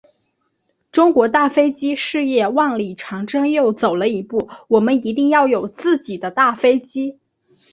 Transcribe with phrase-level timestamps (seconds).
[0.91, 3.43] 中国大飞机事业万里长征
[3.75, 7.19] 走了又一步，我们一定要有自己的大飞机。